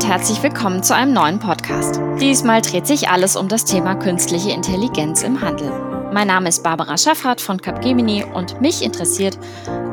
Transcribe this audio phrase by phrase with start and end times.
[0.00, 2.00] und herzlich willkommen zu einem neuen Podcast.
[2.18, 5.70] Diesmal dreht sich alles um das Thema künstliche Intelligenz im Handel.
[6.10, 9.38] Mein Name ist Barbara Schaffrath von Capgemini und mich interessiert,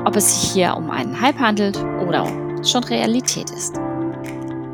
[0.05, 2.25] ob es sich hier um einen Hype handelt oder
[2.63, 3.75] schon Realität ist.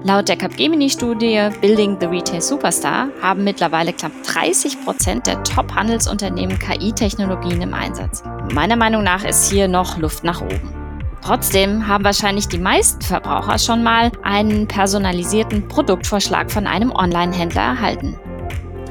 [0.04, 7.60] Laut der Capgemini-Studie Building the Retail Superstar haben mittlerweile knapp 30 Prozent der Top-Handelsunternehmen KI-Technologien
[7.60, 8.22] im Einsatz.
[8.54, 10.83] Meiner Meinung nach ist hier noch Luft nach oben.
[11.24, 18.20] Trotzdem haben wahrscheinlich die meisten Verbraucher schon mal einen personalisierten Produktvorschlag von einem Online-Händler erhalten.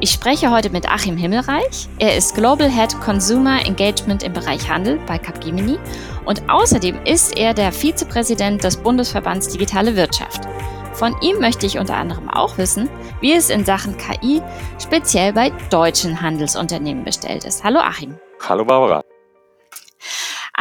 [0.00, 1.88] Ich spreche heute mit Achim Himmelreich.
[1.98, 5.78] Er ist Global Head Consumer Engagement im Bereich Handel bei Capgemini
[6.24, 10.48] und außerdem ist er der Vizepräsident des Bundesverbands Digitale Wirtschaft.
[10.94, 12.88] Von ihm möchte ich unter anderem auch wissen,
[13.20, 14.42] wie es in Sachen KI
[14.82, 17.62] speziell bei deutschen Handelsunternehmen bestellt ist.
[17.62, 18.16] Hallo Achim.
[18.40, 19.04] Hallo Barbara.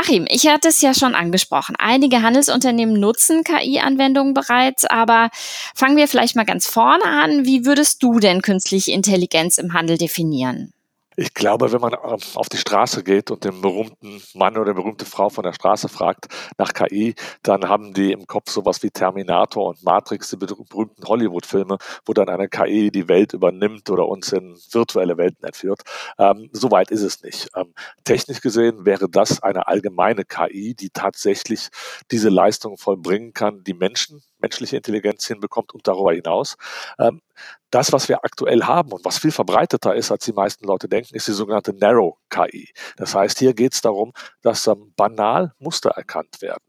[0.01, 1.75] Achim, ich hatte es ja schon angesprochen.
[1.77, 5.29] Einige Handelsunternehmen nutzen KI-Anwendungen bereits, aber
[5.75, 7.45] fangen wir vielleicht mal ganz vorne an.
[7.45, 10.73] Wie würdest du denn künstliche Intelligenz im Handel definieren?
[11.21, 15.05] Ich glaube, wenn man ähm, auf die Straße geht und den berühmten Mann oder berühmte
[15.05, 16.25] Frau von der Straße fragt
[16.57, 21.77] nach KI, dann haben die im Kopf sowas wie Terminator und Matrix, die berühmten Hollywood-Filme,
[22.05, 25.83] wo dann eine KI die Welt übernimmt oder uns in virtuelle Welten entführt.
[26.17, 27.49] Ähm, Soweit ist es nicht.
[27.55, 31.69] Ähm, technisch gesehen wäre das eine allgemeine KI, die tatsächlich
[32.09, 36.57] diese Leistungen vollbringen kann, die Menschen menschliche Intelligenz hinbekommt und darüber hinaus.
[36.99, 37.21] Ähm,
[37.69, 41.15] das, was wir aktuell haben und was viel verbreiteter ist, als die meisten Leute denken,
[41.15, 42.69] ist die sogenannte Narrow KI.
[42.97, 46.63] Das heißt, hier geht es darum, dass ähm, banal Muster erkannt werden.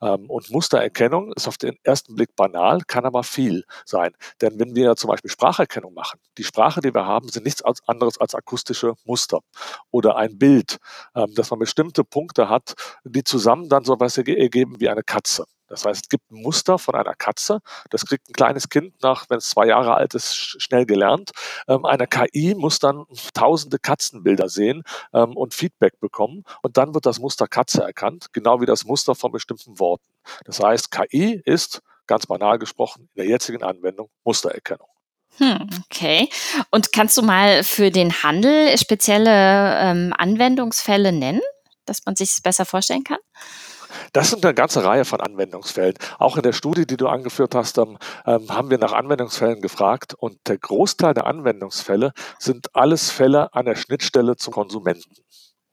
[0.00, 4.12] Ähm, und Mustererkennung ist auf den ersten Blick banal, kann aber viel sein.
[4.40, 8.18] Denn wenn wir zum Beispiel Spracherkennung machen, die Sprache, die wir haben, sind nichts anderes
[8.18, 9.40] als akustische Muster
[9.90, 10.78] oder ein Bild,
[11.14, 15.44] ähm, dass man bestimmte Punkte hat, die zusammen dann so etwas ergeben wie eine Katze.
[15.68, 17.60] Das heißt, es gibt ein Muster von einer Katze.
[17.90, 21.32] Das kriegt ein kleines Kind nach, wenn es zwei Jahre alt ist, schnell gelernt.
[21.68, 24.82] Ähm, eine KI muss dann tausende Katzenbilder sehen
[25.12, 26.44] ähm, und Feedback bekommen.
[26.62, 30.04] Und dann wird das Muster Katze erkannt, genau wie das Muster von bestimmten Worten.
[30.44, 34.88] Das heißt, KI ist, ganz banal gesprochen, in der jetzigen Anwendung Mustererkennung.
[35.38, 36.28] Hm, okay.
[36.70, 41.40] Und kannst du mal für den Handel spezielle ähm, Anwendungsfälle nennen,
[41.86, 43.18] dass man sich es besser vorstellen kann?
[44.12, 45.94] Das sind eine ganze Reihe von Anwendungsfällen.
[46.18, 50.14] Auch in der Studie, die du angeführt hast, ähm, ähm, haben wir nach Anwendungsfällen gefragt
[50.14, 55.14] und der Großteil der Anwendungsfälle sind alles Fälle an der Schnittstelle zum Konsumenten.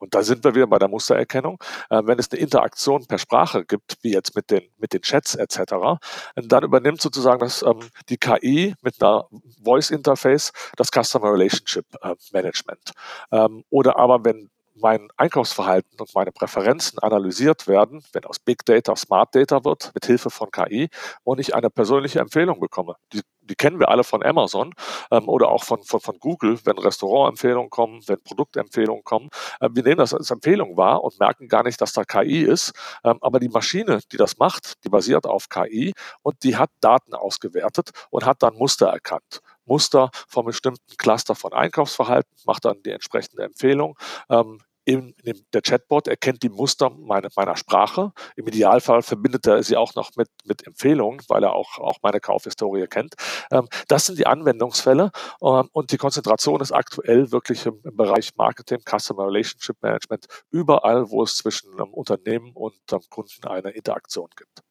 [0.01, 1.59] Und da sind wir wieder bei der Mustererkennung.
[1.91, 5.35] Äh, wenn es eine Interaktion per Sprache gibt, wie jetzt mit den, mit den Chats
[5.35, 5.99] etc.,
[6.35, 9.27] dann übernimmt sozusagen das, ähm, die KI mit einer
[9.63, 12.93] Voice Interface das Customer Relationship äh, Management.
[13.31, 14.49] Ähm, oder aber wenn
[14.81, 20.05] mein Einkaufsverhalten und meine Präferenzen analysiert werden, wenn aus Big Data Smart Data wird, mit
[20.05, 20.89] Hilfe von KI,
[21.23, 22.95] und ich eine persönliche Empfehlung bekomme.
[23.13, 24.73] Die, die kennen wir alle von Amazon
[25.11, 29.29] ähm, oder auch von, von, von Google, wenn Restaurantempfehlungen kommen, wenn Produktempfehlungen kommen.
[29.61, 32.73] Ähm, wir nehmen das als Empfehlung wahr und merken gar nicht, dass da KI ist.
[33.03, 37.13] Ähm, aber die Maschine, die das macht, die basiert auf KI und die hat Daten
[37.13, 39.41] ausgewertet und hat dann Muster erkannt.
[39.65, 43.97] Muster von bestimmten Cluster von Einkaufsverhalten, macht dann die entsprechende Empfehlung.
[44.29, 48.11] Ähm, in, in der Chatbot erkennt die Muster meine, meiner Sprache.
[48.35, 52.19] Im Idealfall verbindet er sie auch noch mit, mit Empfehlungen, weil er auch, auch meine
[52.19, 53.15] Kaufhistorie kennt.
[53.51, 58.35] Ähm, das sind die Anwendungsfälle ähm, und die Konzentration ist aktuell wirklich im, im, Bereich
[58.35, 64.29] Marketing, Customer Relationship Management, überall, wo es zwischen einem Unternehmen und einem Kunden eine Interaktion
[64.35, 64.61] gibt.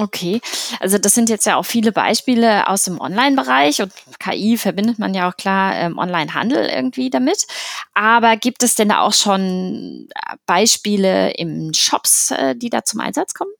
[0.00, 0.40] Okay,
[0.78, 5.12] also das sind jetzt ja auch viele Beispiele aus dem Online-Bereich und KI verbindet man
[5.12, 7.48] ja auch klar ähm, Online-Handel irgendwie damit.
[7.94, 13.00] Aber gibt es denn da auch schon äh, Beispiele im Shops, äh, die da zum
[13.00, 13.50] Einsatz kommen?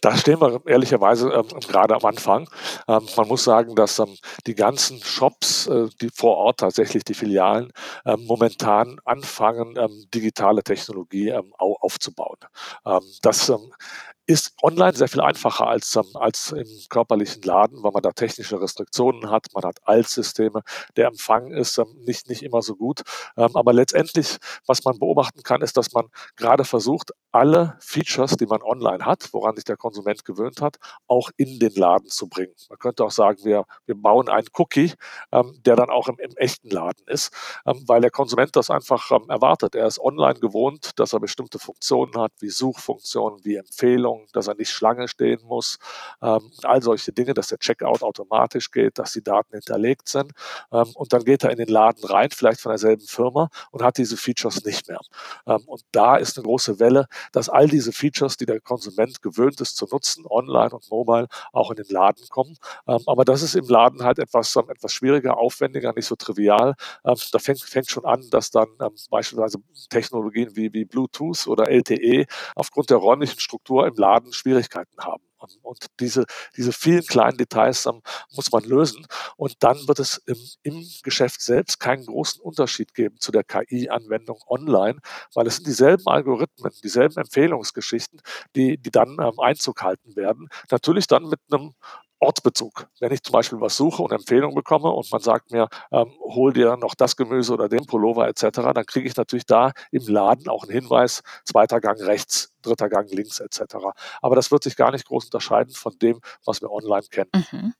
[0.00, 2.48] Da stehen wir ehrlicherweise ähm, gerade am Anfang.
[2.86, 4.16] Ähm, man muss sagen, dass ähm,
[4.46, 7.72] die ganzen Shops, äh, die vor Ort tatsächlich die Filialen,
[8.04, 12.38] ähm, momentan anfangen, ähm, digitale Technologie ähm, aufzubauen.
[13.22, 13.52] das
[14.26, 18.60] ist online sehr viel einfacher als, ähm, als im körperlichen Laden, weil man da technische
[18.60, 20.62] Restriktionen hat, man hat Altsysteme,
[20.96, 23.02] der Empfang ist ähm, nicht, nicht immer so gut.
[23.36, 28.46] Ähm, aber letztendlich, was man beobachten kann, ist, dass man gerade versucht, alle Features, die
[28.46, 32.54] man online hat, woran sich der Konsument gewöhnt hat, auch in den Laden zu bringen.
[32.68, 34.94] Man könnte auch sagen, wir, wir bauen einen Cookie,
[35.32, 37.30] der dann auch im, im echten Laden ist,
[37.64, 39.74] weil der Konsument das einfach erwartet.
[39.74, 44.46] Er ist online gewohnt, dass er bestimmte Funktionen hat, wie Suchfunktionen, wie Empfehlungen, Bestellung, dass
[44.48, 45.78] er nicht Schlange stehen muss,
[46.22, 50.32] ähm, all solche Dinge, dass der Checkout automatisch geht, dass die Daten hinterlegt sind.
[50.72, 53.98] Ähm, und dann geht er in den Laden rein, vielleicht von derselben Firma, und hat
[53.98, 55.00] diese Features nicht mehr.
[55.46, 59.60] Ähm, und da ist eine große Welle, dass all diese Features, die der Konsument gewöhnt
[59.60, 62.56] ist zu nutzen, online und mobile, auch in den Laden kommen.
[62.86, 66.74] Ähm, aber das ist im Laden halt etwas, ähm, etwas schwieriger, aufwendiger, nicht so trivial.
[67.04, 68.66] Ähm, da fängt, fängt schon an, dass dann
[69.10, 69.58] beispielsweise
[69.90, 75.22] Technologien wie, wie Bluetooth oder LTE aufgrund der räumlichen Struktur im Laden Schwierigkeiten haben.
[75.38, 76.24] Und, und diese,
[76.56, 78.02] diese vielen kleinen Details ähm,
[78.34, 79.06] muss man lösen.
[79.36, 84.40] Und dann wird es im, im Geschäft selbst keinen großen Unterschied geben zu der KI-Anwendung
[84.46, 84.98] online,
[85.34, 88.20] weil es sind dieselben Algorithmen, dieselben Empfehlungsgeschichten,
[88.54, 90.48] die, die dann ähm, Einzug halten werden.
[90.70, 91.74] Natürlich dann mit einem
[92.18, 92.88] Ortsbezug.
[93.00, 96.52] Wenn ich zum Beispiel was suche und Empfehlungen bekomme und man sagt mir, ähm, hol
[96.52, 100.48] dir noch das Gemüse oder den Pullover etc., dann kriege ich natürlich da im Laden
[100.48, 103.76] auch einen Hinweis, zweiter Gang rechts, dritter Gang links etc.
[104.22, 107.30] Aber das wird sich gar nicht groß unterscheiden von dem, was wir online kennen.
[107.34, 107.74] Mhm.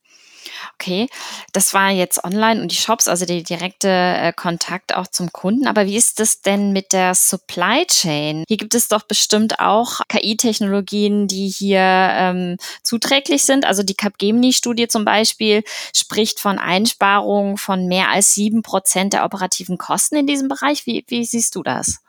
[0.75, 1.07] Okay,
[1.53, 5.67] das war jetzt online und die Shops, also der direkte äh, Kontakt auch zum Kunden.
[5.67, 8.43] Aber wie ist das denn mit der Supply Chain?
[8.47, 13.65] Hier gibt es doch bestimmt auch KI-Technologien, die hier ähm, zuträglich sind.
[13.65, 15.63] Also die Capgemini-Studie zum Beispiel
[15.95, 20.85] spricht von Einsparungen von mehr als sieben Prozent der operativen Kosten in diesem Bereich.
[20.85, 21.99] Wie, wie siehst du das?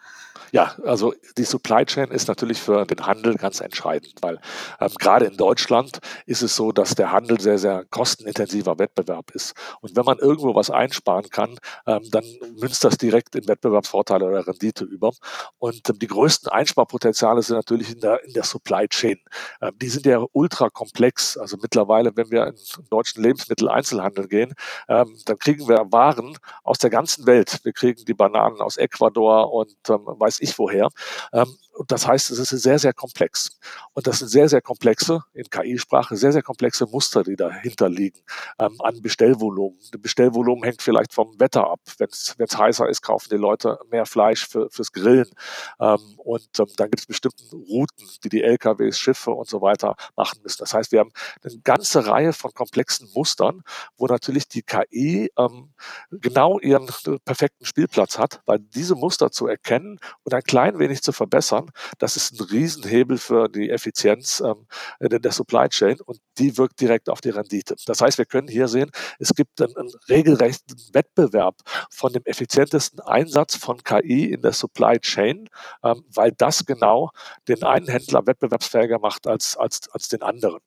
[0.52, 4.38] Ja, also die Supply Chain ist natürlich für den Handel ganz entscheidend, weil
[4.80, 9.54] ähm, gerade in Deutschland ist es so, dass der Handel sehr, sehr kostenintensiver Wettbewerb ist.
[9.80, 12.24] Und wenn man irgendwo was einsparen kann, ähm, dann
[12.58, 15.12] münzt das direkt in Wettbewerbsvorteile oder Rendite über.
[15.58, 19.18] Und ähm, die größten Einsparpotenziale sind natürlich in der, in der Supply Chain.
[19.60, 21.36] Ähm, die sind ja ultra komplex.
[21.36, 24.54] Also mittlerweile, wenn wir in den deutschen Lebensmitteleinzelhandel gehen,
[24.88, 27.60] ähm, dann kriegen wir Waren aus der ganzen Welt.
[27.62, 30.06] Wir kriegen die Bananen aus Ecuador und ähm,
[30.38, 30.88] weiß ich woher.
[31.32, 33.56] Ähm, und das heißt, es ist sehr, sehr komplex.
[33.92, 38.18] Und das sind sehr, sehr komplexe, in KI-Sprache, sehr, sehr komplexe Muster, die dahinter liegen
[38.58, 39.78] ähm, an Bestellvolumen.
[39.92, 41.80] Das Bestellvolumen hängt vielleicht vom Wetter ab.
[41.98, 45.30] Wenn es heißer ist, kaufen die Leute mehr Fleisch für, fürs Grillen.
[45.78, 49.94] Ähm, und ähm, dann gibt es bestimmte Routen, die die LKWs, Schiffe und so weiter
[50.16, 50.58] machen müssen.
[50.58, 51.12] Das heißt, wir haben
[51.44, 53.62] eine ganze Reihe von komplexen Mustern,
[53.96, 55.72] wo natürlich die KI ähm,
[56.10, 56.88] genau ihren
[57.24, 62.16] perfekten Spielplatz hat, weil diese Muster zu erkennen und ein klein wenig zu verbessern, das
[62.16, 64.66] ist ein Riesenhebel für die Effizienz ähm,
[65.00, 67.76] der Supply Chain und die wirkt direkt auf die Rendite.
[67.86, 71.56] Das heißt, wir können hier sehen, es gibt einen, einen regelrechten Wettbewerb
[71.90, 75.48] von dem effizientesten Einsatz von KI in der Supply Chain,
[75.82, 77.10] ähm, weil das genau
[77.48, 80.60] den einen Händler wettbewerbsfähiger macht als, als, als den anderen.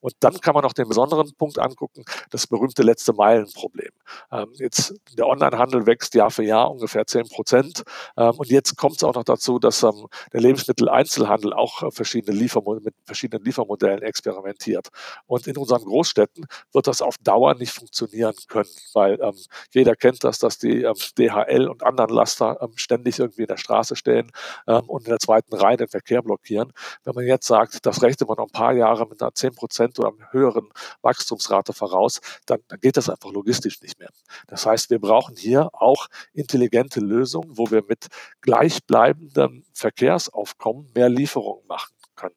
[0.00, 3.90] Und dann kann man noch den besonderen Punkt angucken, das berühmte letzte Meilenproblem.
[4.32, 7.82] Ähm, jetzt der Onlinehandel wächst Jahr für Jahr ungefähr 10 Prozent.
[8.16, 12.38] Ähm, und jetzt kommt es auch noch dazu, dass ähm, der Lebensmitteleinzelhandel auch äh, verschiedene
[12.38, 14.88] mit verschiedenen Liefermodellen experimentiert.
[15.26, 19.34] Und in unseren Großstädten wird das auf Dauer nicht funktionieren können, weil ähm,
[19.72, 23.56] jeder kennt das, dass die ähm, DHL und anderen Laster ähm, ständig irgendwie in der
[23.56, 24.30] Straße stehen
[24.66, 26.72] und in der zweiten Reihe den Verkehr blockieren.
[27.04, 29.98] Wenn man jetzt sagt, das rechnet man noch ein paar Jahre mit einer 10 Prozent
[29.98, 30.68] oder einer höheren
[31.02, 34.08] Wachstumsrate voraus, dann, dann geht das einfach logistisch nicht mehr.
[34.46, 38.06] Das heißt, wir brauchen hier auch intelligente Lösungen, wo wir mit
[38.40, 42.34] gleichbleibendem Verkehrsaufkommen mehr Lieferungen machen können.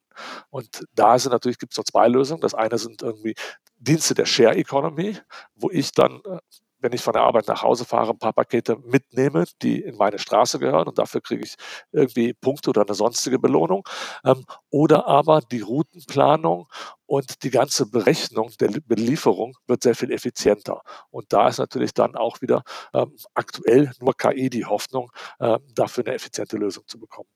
[0.50, 2.40] Und da sind natürlich, gibt es noch zwei Lösungen.
[2.40, 3.34] Das eine sind irgendwie
[3.76, 5.18] Dienste der Share Economy,
[5.54, 6.38] wo ich dann äh,
[6.82, 10.18] wenn ich von der Arbeit nach Hause fahre, ein paar Pakete mitnehme, die in meine
[10.18, 11.54] Straße gehören und dafür kriege ich
[11.92, 13.88] irgendwie Punkte oder eine sonstige Belohnung.
[14.24, 16.68] Ähm, oder aber die Routenplanung
[17.06, 20.82] und die ganze Berechnung der Belieferung wird sehr viel effizienter.
[21.10, 22.62] Und da ist natürlich dann auch wieder
[22.94, 27.28] ähm, aktuell nur KI die Hoffnung, äh, dafür eine effiziente Lösung zu bekommen,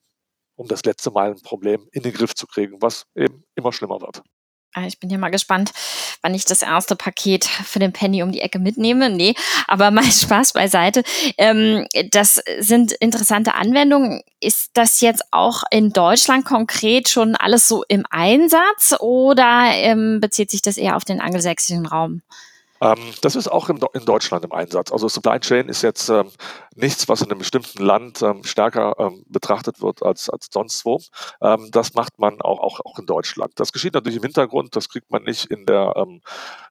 [0.55, 4.01] um das letzte Mal ein Problem in den Griff zu kriegen, was eben immer schlimmer
[4.01, 4.23] wird.
[4.73, 5.71] Ah, ich bin ja mal gespannt,
[6.21, 9.09] wann ich das erste Paket für den Penny um die Ecke mitnehme.
[9.09, 9.33] Nee,
[9.67, 11.03] aber mal Spaß beiseite.
[11.37, 14.21] Ähm, das sind interessante Anwendungen.
[14.39, 20.51] Ist das jetzt auch in Deutschland konkret schon alles so im Einsatz oder ähm, bezieht
[20.51, 22.21] sich das eher auf den angelsächsischen Raum?
[22.81, 24.91] Ähm, das ist auch in, Deutschland im Einsatz.
[24.91, 26.29] Also Supply Chain ist jetzt ähm,
[26.75, 30.99] nichts, was in einem bestimmten Land ähm, stärker ähm, betrachtet wird als, als sonst wo.
[31.41, 33.53] Ähm, das macht man auch, auch, auch in Deutschland.
[33.55, 36.21] Das geschieht natürlich im Hintergrund, das kriegt man nicht in der, ähm,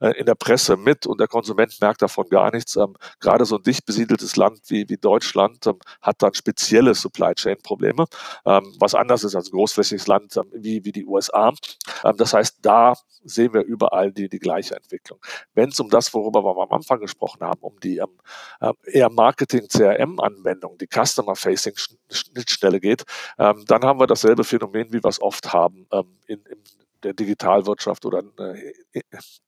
[0.00, 2.78] äh, in der Presse mit und der Konsument merkt davon gar nichts.
[3.20, 5.64] gerade so ein dicht besiedeltes Land wie, wie Deutschland
[6.02, 8.06] hat dann spezielle Supply Chain Probleme,
[8.44, 11.52] was anders ist als ein großflächiges Land wie, wie die USA.
[12.16, 12.94] das heißt, da
[13.24, 15.18] sehen wir überall die, die gleiche Entwicklung.
[15.54, 18.18] Wenn es um das, worüber wir am Anfang gesprochen haben, um die ähm,
[18.60, 23.04] äh, eher Marketing-CRM-Anwendung, die Customer-Facing-Schnittstelle geht,
[23.38, 26.58] ähm, dann haben wir dasselbe Phänomen, wie wir es oft haben ähm, in, im
[27.02, 29.00] der Digitalwirtschaft oder äh,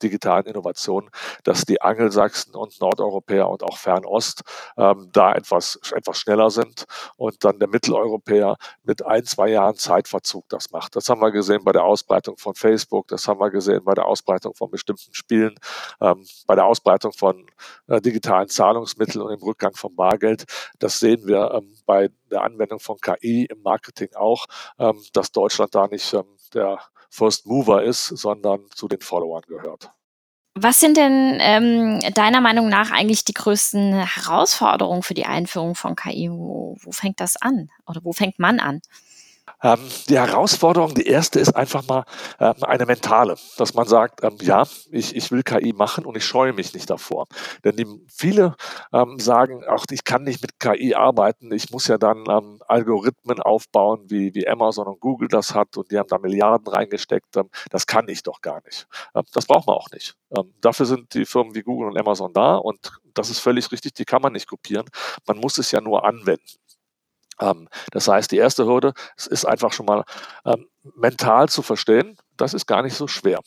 [0.03, 1.11] digitalen Innovation,
[1.45, 4.43] dass die Angelsachsen und Nordeuropäer und auch Fernost
[4.77, 6.85] ähm, da etwas, etwas schneller sind
[7.17, 10.97] und dann der Mitteleuropäer mit ein, zwei Jahren Zeitverzug das macht.
[10.97, 14.07] Das haben wir gesehen bei der Ausbreitung von Facebook, das haben wir gesehen bei der
[14.07, 15.59] Ausbreitung von bestimmten Spielen,
[16.01, 17.47] ähm, bei der Ausbreitung von
[17.89, 20.45] äh, digitalen Zahlungsmitteln und im Rückgang von Bargeld.
[20.79, 24.47] Das sehen wir ähm, bei der Anwendung von KI im Marketing auch,
[24.79, 26.25] ähm, dass Deutschland da nicht ähm,
[26.55, 26.79] der
[27.09, 29.91] First Mover ist, sondern zu den Followern gehört.
[30.55, 35.95] Was sind denn ähm, deiner Meinung nach eigentlich die größten Herausforderungen für die Einführung von
[35.95, 36.31] KI?
[36.31, 38.81] Wo, wo fängt das an oder wo fängt man an?
[39.63, 42.05] Ähm, die Herausforderung, die erste ist einfach mal
[42.41, 46.25] ähm, eine mentale, dass man sagt, ähm, ja, ich, ich will KI machen und ich
[46.25, 47.27] scheue mich nicht davor.
[47.65, 48.57] Denn die, viele
[48.93, 53.41] ähm, sagen, ach, ich kann nicht mit KI arbeiten, ich muss ja dann ähm, Algorithmen
[53.41, 57.37] aufbauen, wie, wie Amazon und Google das hat und die haben da Milliarden reingesteckt.
[57.37, 58.87] Ähm, das kann ich doch gar nicht.
[59.33, 60.17] das braucht man auch nicht.
[60.61, 64.05] dafür sind die Firmen wie Google und Amazon da und das ist völlig richtig, die
[64.05, 64.87] kann man nicht kopieren.
[65.27, 66.45] Man muss es ja nur anwenden.
[67.41, 70.05] Ähm, das heißt, die erste Hürde ist einfach schon mal
[70.45, 70.67] ähm,
[70.97, 72.17] mental zu verstehen.
[72.37, 73.41] Das ist gar nicht so schwer.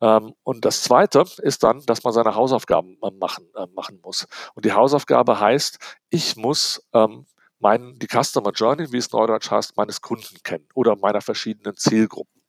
[0.00, 4.26] Ähm, und das zweite ist dann, dass man seine Hausaufgaben äh, machen, äh, machen muss.
[4.54, 5.78] Und die Hausaufgabe heißt,
[6.10, 7.26] ich muss ähm,
[7.58, 12.42] mein, die Customer Journey, wie es neudeutsch heißt, meines Kunden kennen oder meiner verschiedenen Zielgruppen.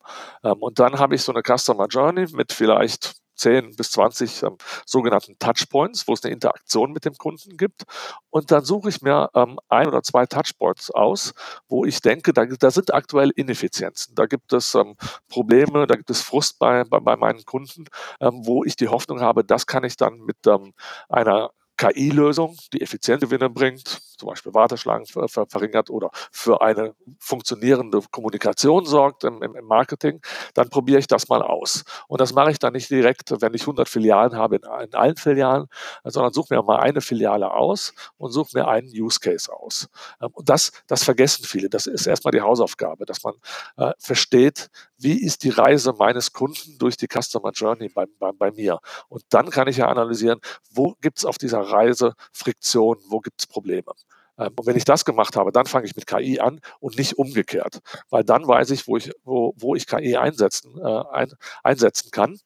[0.44, 4.58] Ähm, und dann habe ich so eine Customer Journey mit vielleicht 10 bis 20 ähm,
[4.86, 7.84] sogenannten Touchpoints, wo es eine Interaktion mit dem Kunden gibt.
[8.30, 11.34] Und dann suche ich mir ähm, ein oder zwei Touchpoints aus,
[11.68, 14.16] wo ich denke, da, da sind aktuell Ineffizienzen.
[14.16, 14.96] Da gibt es ähm,
[15.30, 17.86] Probleme, da gibt es Frust bei, bei, bei meinen Kunden,
[18.20, 20.74] ähm, wo ich die Hoffnung habe, das kann ich dann mit ähm,
[21.10, 26.96] einer KI-Lösung, die effiziente Gewinne bringt, zum Beispiel Warteschlangen ver ver verringert oder für eine
[27.20, 30.22] funktionierende Kommunikation sorgt im, im, im, Marketing,
[30.54, 31.84] dann probiere ich das mal aus.
[32.08, 35.18] Und das mache ich dann nicht direkt, wenn ich 100 Filialen habe in, in allen
[35.18, 35.68] Filialen,
[36.06, 39.90] sondern suche mir mal eine Filiale aus und suche mir einen Use Case aus.
[40.22, 41.70] Ähm, und das, das vergessen viele.
[41.70, 43.34] Das ist erstmal die Hausaufgabe, dass man
[43.78, 48.52] äh, versteht, wie ist die Reise meines Kunden durch die Customer Journey bei, bei, bei
[48.52, 48.80] mir.
[49.10, 50.40] Und dann kann ich ja analysieren,
[50.72, 53.92] wo gibt es auf dieser Reise Friktion, wo gibt es Probleme.
[54.38, 57.18] Ähm, und wenn ich das gemacht habe, dann fange ich mit KI an und nicht
[57.18, 61.32] umgekehrt, weil dann weiß ich, wo ich, wo, wo ich KI einsetzen, äh, ein,
[61.64, 62.40] einsetzen kann.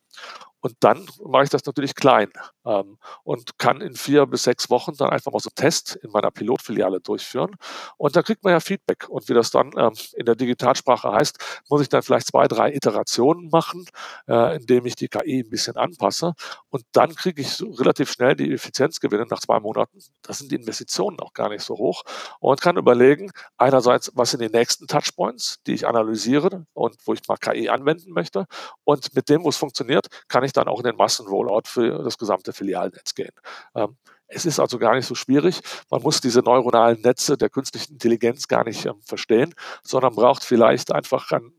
[0.62, 2.32] Und dann mache ich das natürlich klein
[2.66, 6.12] ähm, und kann in vier bis sechs Wochen dann einfach mal so einen Test in
[6.12, 7.56] meiner Pilotfiliale durchführen.
[7.98, 9.08] Und da kriegt man ja Feedback.
[9.10, 11.38] Und wie das dann ähm, in der Digitalsprache heißt,
[11.70, 13.86] muss ich dann vielleicht zwei, drei Iterationen machen,
[14.28, 16.34] äh, indem ich die KI ein bisschen anpasse.
[16.70, 20.00] Und dann kriege ich so relativ schnell die Effizienzgewinne nach zwei Monaten.
[20.24, 22.04] Das sind die Investitionen auch gar nicht so hoch.
[22.40, 27.22] Und kann überlegen, einerseits, was sind die nächsten Touchpoints, die ich analysiere und wo ich
[27.28, 28.46] mal KI anwenden möchte.
[28.84, 32.18] Und mit dem, wo es funktioniert, kann ich dann auch in den Massenrollout für das
[32.18, 33.34] gesamte Filialnetz gehen.
[33.76, 35.62] Ähm, es ist also gar nicht so schwierig.
[35.90, 40.92] Man muss diese neuronalen Netze der künstlichen Intelligenz gar nicht ähm, verstehen, sondern braucht vielleicht
[40.92, 41.54] einfach ein,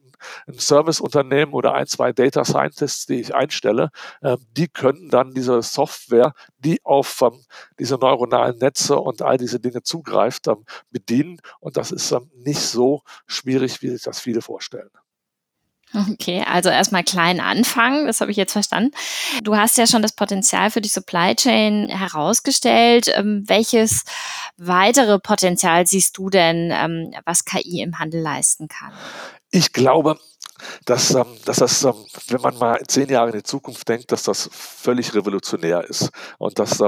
[0.46, 3.90] ein Serviceunternehmen oder ein, zwei Data Scientists, die ich einstelle,
[4.22, 7.42] ähm, die können dann diese Software, die auf ähm,
[7.78, 11.40] diese neuronalen Netze und all diese Dinge zugreift, ähm, bedienen.
[11.60, 14.90] Und das ist ähm, nicht so schwierig, wie sich das viele vorstellen.
[15.94, 18.94] Okay, also erstmal klein anfangen, das habe ich jetzt verstanden.
[19.42, 23.10] Du hast ja schon das Potenzial für die Supply Chain herausgestellt.
[23.14, 24.04] Ähm, welches
[24.58, 28.92] weitere Potenzial siehst du denn, ähm, was KI im Handel leisten kann?
[29.50, 30.18] Ich glaube,
[30.84, 34.48] dass, ähm, dass das, wenn man mal zehn Jahre in die Zukunft denkt, dass das
[34.52, 36.82] völlig revolutionär ist und dass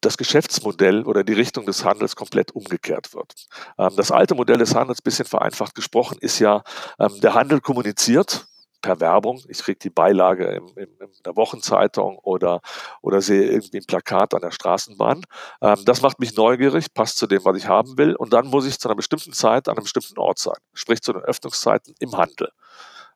[0.00, 3.34] das Geschäftsmodell oder die Richtung des Handels komplett umgekehrt wird.
[3.78, 6.62] Ähm, das alte Modell des Handels, bisschen vereinfacht gesprochen, ist ja,
[6.98, 8.46] ähm, der Handel kommuniziert
[8.80, 9.42] per Werbung.
[9.48, 12.60] Ich kriege die Beilage in, in, in, der Wochenzeitung oder,
[13.02, 15.22] oder sehe irgendwie ein Plakat an der Straßenbahn.
[15.60, 18.16] Ähm, das macht mich neugierig, passt zu dem, was ich haben will.
[18.16, 21.12] Und dann muss ich zu einer bestimmten Zeit an einem bestimmten Ort sein, sprich zu
[21.12, 22.50] den Öffnungszeiten im Handel.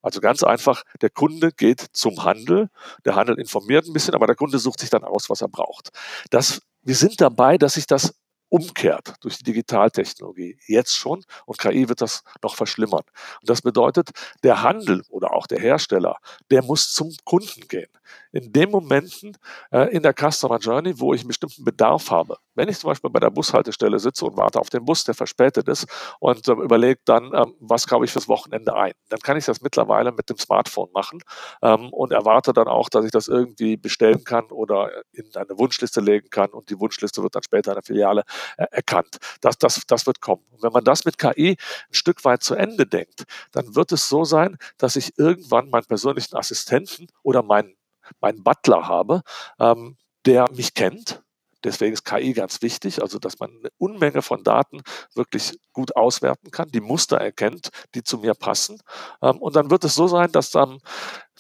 [0.02, 2.68] Also ganz einfach, der Kunde geht zum Handel,
[3.06, 5.88] der Handel informiert ein bisschen, aber der Kunde sucht sich dann aus, was er braucht.
[6.28, 8.14] Das wir sind dabei, dass sich das
[8.48, 10.56] umkehrt durch die Digitaltechnologie.
[10.66, 13.02] Jetzt schon und KI wird das noch verschlimmern.
[13.40, 14.10] Und das bedeutet,
[14.44, 16.18] der Handel oder auch der Hersteller,
[16.50, 17.90] der muss zum Kunden gehen.
[18.34, 19.36] In den Momenten
[19.70, 22.36] äh, in der Customer Journey, wo ich einen bestimmten Bedarf habe.
[22.54, 25.68] Wenn ich zum Beispiel bei der Bushaltestelle sitze und warte auf den Bus, der verspätet
[25.68, 25.86] ist
[26.18, 29.60] und ähm, überlege dann, ähm, was kaufe ich fürs Wochenende ein, dann kann ich das
[29.60, 31.20] mittlerweile mit dem Smartphone machen
[31.62, 36.00] ähm, und erwarte dann auch, dass ich das irgendwie bestellen kann oder in eine Wunschliste
[36.00, 38.24] legen kann und die Wunschliste wird dann später in der Filiale
[38.56, 39.18] äh, erkannt.
[39.40, 40.42] Das, das, das wird kommen.
[40.50, 44.08] Und wenn man das mit KI ein Stück weit zu Ende denkt, dann wird es
[44.08, 47.76] so sein, dass ich irgendwann meinen persönlichen Assistenten oder meinen,
[48.20, 49.22] meinen Butler habe,
[49.58, 49.96] ähm,
[50.26, 51.24] der mich kennt,
[51.64, 54.82] Deswegen ist KI ganz wichtig, also dass man eine Unmenge von Daten
[55.14, 58.78] wirklich gut auswerten kann, die Muster erkennt, die zu mir passen.
[59.22, 60.78] Ähm, und dann wird es so sein, dass dann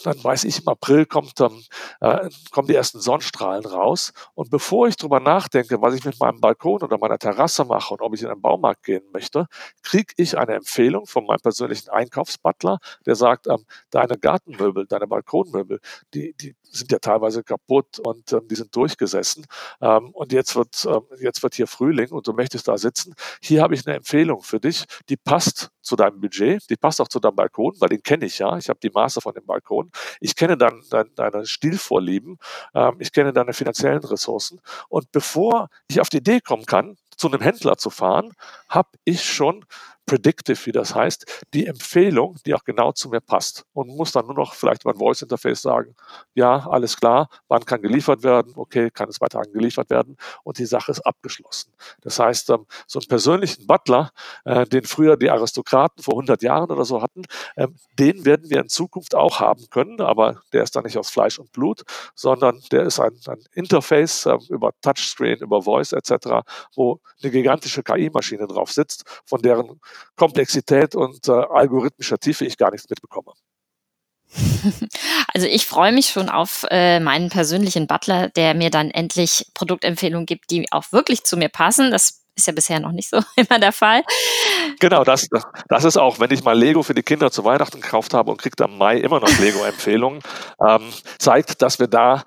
[0.02, 4.12] dann weiß ich, im April kommt, äh, kommen die ersten Sonnenstrahlen raus.
[4.34, 8.02] Und bevor ich drüber nachdenke, was ich mit meinem Balkon oder meiner Terrasse mache und
[8.02, 9.46] ob ich in einen Baumarkt gehen möchte,
[9.82, 15.80] kriege ich eine Empfehlung von meinem persönlichen Einkaufsbutler, der sagt, ähm, deine Gartenmöbel, deine Balkonmöbel,
[16.12, 19.46] die, die sind ja teilweise kaputt und ähm, die sind durchgesessen.
[19.80, 23.14] Ähm, und jetzt wird, ähm, jetzt wird hier Frühling und du möchtest da sitzen.
[23.42, 27.08] Hier habe ich eine Empfehlung für dich, die passt zu deinem Budget, die passt auch
[27.08, 28.56] zu deinem Balkon, weil den kenne ich ja.
[28.58, 29.83] Ich habe die Maße von dem Balkon.
[30.20, 32.38] Ich kenne dann dein, deine Stilvorlieben,
[32.74, 34.60] ähm, ich kenne deine finanziellen Ressourcen.
[34.88, 38.32] Und bevor ich auf die Idee kommen kann, zu einem Händler zu fahren,
[38.68, 39.64] habe ich schon
[40.06, 44.26] predictive, wie das heißt, die Empfehlung, die auch genau zu mir passt und muss dann
[44.26, 45.94] nur noch vielleicht ein Voice Interface sagen,
[46.34, 50.66] ja, alles klar, wann kann geliefert werden, okay, kann es weiter geliefert werden und die
[50.66, 51.72] Sache ist abgeschlossen.
[52.02, 54.10] Das heißt, ähm, so einen persönlichen Butler,
[54.44, 57.22] äh, den früher die Aristokraten vor 100 Jahren oder so hatten,
[57.56, 61.10] ähm, den werden wir in Zukunft auch haben können, aber der ist dann nicht aus
[61.10, 61.82] Fleisch und Blut,
[62.14, 66.44] sondern der ist ein, ein Interface ähm, über Touchscreen, über Voice etc.,
[66.74, 69.80] wo eine gigantische KI-Maschine drauf sitzt, von deren
[70.16, 73.32] Komplexität und äh, algorithmischer Tiefe ich gar nichts mitbekomme.
[75.34, 80.26] Also ich freue mich schon auf äh, meinen persönlichen Butler, der mir dann endlich Produktempfehlungen
[80.26, 81.90] gibt, die auch wirklich zu mir passen.
[81.90, 84.02] Das ist ja bisher noch nicht so immer der Fall.
[84.80, 85.28] Genau, das,
[85.68, 88.36] das ist auch, wenn ich mal Lego für die Kinder zu Weihnachten gekauft habe und
[88.38, 90.20] kriege am Mai immer noch Lego-Empfehlungen,
[90.66, 92.24] ähm, zeigt, dass wir da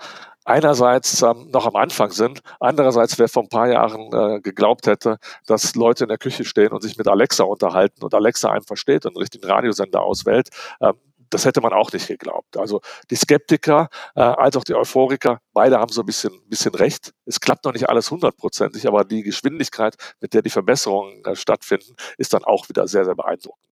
[0.48, 5.18] einerseits ähm, noch am Anfang sind, andererseits wer vor ein paar Jahren äh, geglaubt hätte,
[5.46, 9.06] dass Leute in der Küche stehen und sich mit Alexa unterhalten und Alexa einem versteht
[9.06, 10.50] und einen richtigen Radiosender auswählt,
[10.82, 10.94] ähm,
[11.30, 12.56] das hätte man auch nicht geglaubt.
[12.58, 17.14] Also die Skeptiker äh, als auch die Euphoriker, beide haben so ein bisschen, bisschen recht.
[17.26, 21.96] Es klappt noch nicht alles hundertprozentig, aber die Geschwindigkeit, mit der die Verbesserungen äh, stattfinden,
[22.18, 23.67] ist dann auch wieder sehr, sehr beeindruckend.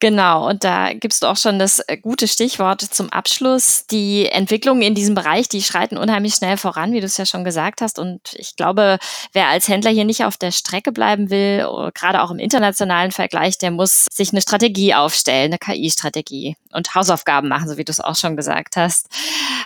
[0.00, 3.84] Genau, und da gibst du auch schon das äh, gute Stichwort zum Abschluss.
[3.90, 7.42] Die Entwicklungen in diesem Bereich, die schreiten unheimlich schnell voran, wie du es ja schon
[7.42, 7.98] gesagt hast.
[7.98, 8.98] Und ich glaube,
[9.32, 13.10] wer als Händler hier nicht auf der Strecke bleiben will, äh, gerade auch im internationalen
[13.10, 17.90] Vergleich, der muss sich eine Strategie aufstellen, eine KI-Strategie und Hausaufgaben machen, so wie du
[17.90, 19.08] es auch schon gesagt hast.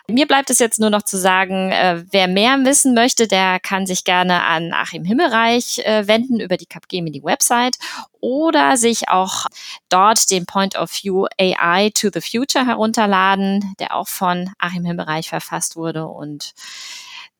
[0.08, 3.86] Mir bleibt es jetzt nur noch zu sagen, äh, wer mehr wissen möchte, der kann
[3.86, 7.76] sich gerne an Achim Himmelreich wenden über die Capgemini Website
[8.20, 9.46] oder sich auch
[9.88, 15.28] dort den Point of View AI to the Future herunterladen, der auch von Achim Himmelreich
[15.28, 16.06] verfasst wurde.
[16.06, 16.52] Und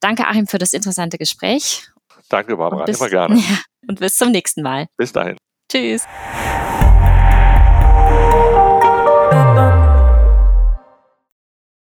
[0.00, 1.88] danke, Achim, für das interessante Gespräch.
[2.28, 3.36] Danke, Barbara, bis, immer gerne.
[3.48, 4.86] Ja, und bis zum nächsten Mal.
[4.96, 5.36] Bis dahin.
[5.70, 6.06] Tschüss.